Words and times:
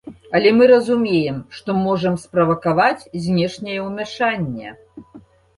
Але 0.37 0.53
мы 0.59 0.63
разумеем, 0.71 1.35
што 1.57 1.75
можам 1.81 2.17
справакаваць 2.23 3.07
знешняе 3.27 3.77
ўмяшанне. 3.87 4.75